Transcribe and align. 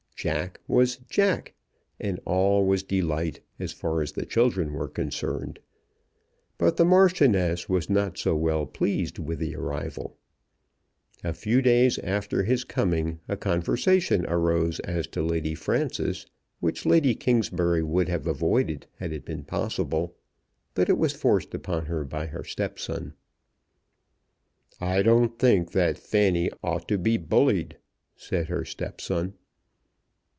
Jack 0.23 0.59
was 0.67 0.97
Jack, 1.09 1.55
and 1.99 2.19
all 2.25 2.63
was 2.63 2.83
delight, 2.83 3.39
as 3.57 3.73
far 3.73 4.03
as 4.03 4.11
the 4.11 4.23
children 4.23 4.71
were 4.71 4.87
concerned; 4.87 5.57
but 6.59 6.77
the 6.77 6.85
Marchioness 6.85 7.67
was 7.67 7.89
not 7.89 8.19
so 8.19 8.35
well 8.35 8.67
pleased 8.67 9.17
with 9.17 9.39
the 9.39 9.55
arrival. 9.55 10.15
A 11.23 11.33
few 11.33 11.59
days 11.63 11.97
after 11.97 12.43
his 12.43 12.63
coming 12.63 13.19
a 13.27 13.35
conversation 13.35 14.23
arose 14.27 14.79
as 14.81 15.07
to 15.07 15.23
Lady 15.23 15.55
Frances 15.55 16.27
which 16.59 16.85
Lady 16.85 17.15
Kingsbury 17.15 17.81
would 17.81 18.07
have 18.07 18.27
avoided 18.27 18.85
had 18.99 19.11
it 19.11 19.25
been 19.25 19.43
possible, 19.43 20.15
but 20.75 20.87
it 20.87 20.99
was 20.99 21.13
forced 21.13 21.55
upon 21.55 21.87
her 21.87 22.03
by 22.05 22.27
her 22.27 22.43
stepson. 22.43 23.15
"I 24.79 25.01
don't 25.01 25.39
think 25.39 25.71
that 25.71 25.97
Fanny 25.97 26.51
ought 26.61 26.87
to 26.89 26.99
be 26.99 27.17
bullied," 27.17 27.77
said 28.15 28.49
her 28.49 28.63
stepson. 28.63 29.33